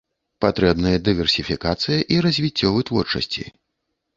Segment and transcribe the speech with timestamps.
[0.43, 3.47] Патрэбная дыверсіфікацыя і развіццё вытворчасці.